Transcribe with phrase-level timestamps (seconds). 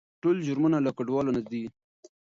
[0.21, 1.63] ټول جرمونه له کډوالو نه دي.